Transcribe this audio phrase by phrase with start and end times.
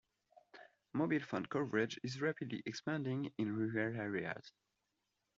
[0.93, 4.51] Mobile phone coverage is rapidly expanding in rural areas.